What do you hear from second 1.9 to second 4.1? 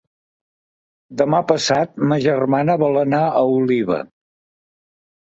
ma germana vol anar a Oliva.